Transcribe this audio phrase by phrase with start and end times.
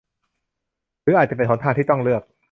[1.03, 2.23] หรืออาจจะเป็นหนทางที่ต้องเลือก